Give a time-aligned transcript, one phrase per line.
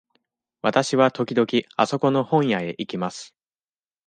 [0.63, 1.45] わたしは時々
[1.75, 3.35] あそこの本屋へ行きます。